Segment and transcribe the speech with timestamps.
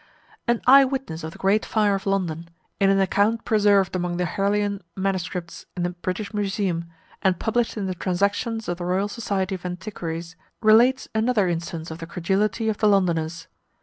[0.47, 4.25] An eye witness of the great fire of London, in an account preserved among the
[4.25, 5.67] Harleian Mss.
[5.77, 6.85] in the British Museum,
[7.21, 11.99] and published in the transactions of the Royal Society of Antiquaries, relates another instance of
[11.99, 13.45] the credulity of the Londoners.